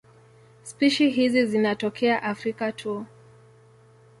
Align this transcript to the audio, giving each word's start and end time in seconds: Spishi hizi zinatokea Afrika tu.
Spishi 0.63 1.09
hizi 1.09 1.45
zinatokea 1.45 2.23
Afrika 2.23 2.71
tu. 2.71 3.05